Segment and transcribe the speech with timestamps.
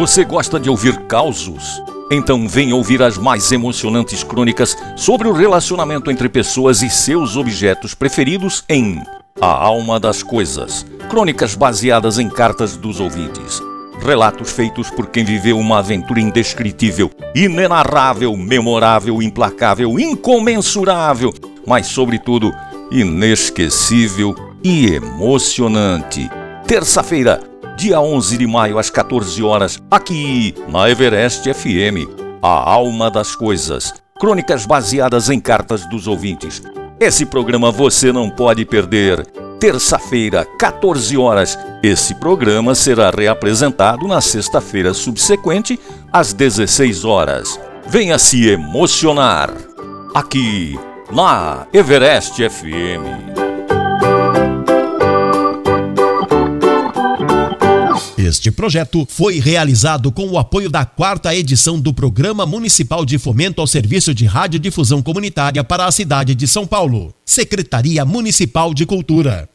[0.00, 1.82] Você gosta de ouvir causos?
[2.10, 7.92] Então venha ouvir as mais emocionantes crônicas sobre o relacionamento entre pessoas e seus objetos
[7.92, 9.02] preferidos em
[9.38, 10.86] A Alma das Coisas.
[11.10, 13.60] Crônicas baseadas em cartas dos ouvintes.
[14.02, 21.30] Relatos feitos por quem viveu uma aventura indescritível, inenarrável, memorável, implacável, incomensurável,
[21.66, 22.50] mas, sobretudo,
[22.90, 26.30] inesquecível e emocionante.
[26.66, 27.49] Terça-feira,
[27.80, 32.06] dia 11 de maio, às 14 horas, aqui na Everest FM.
[32.42, 33.94] A Alma das Coisas.
[34.20, 36.62] Crônicas baseadas em cartas dos ouvintes.
[37.00, 39.24] Esse programa você não pode perder.
[39.58, 41.58] Terça-feira, 14 horas.
[41.82, 45.80] Esse programa será reapresentado na sexta-feira subsequente,
[46.12, 47.58] às 16 horas.
[47.86, 49.50] Venha se emocionar.
[50.14, 50.78] Aqui
[51.10, 53.39] na Everest FM.
[58.50, 63.60] Este projeto foi realizado com o apoio da quarta edição do Programa Municipal de Fomento
[63.60, 67.14] ao Serviço de Radiodifusão Comunitária para a cidade de São Paulo.
[67.24, 69.48] Secretaria Municipal de Cultura.